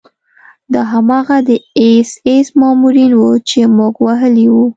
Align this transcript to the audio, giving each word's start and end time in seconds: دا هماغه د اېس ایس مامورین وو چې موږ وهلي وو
دا 0.73 0.81
هماغه 0.93 1.37
د 1.47 1.49
اېس 1.79 2.09
ایس 2.27 2.47
مامورین 2.59 3.11
وو 3.19 3.31
چې 3.49 3.59
موږ 3.77 3.93
وهلي 4.05 4.47
وو 4.53 4.63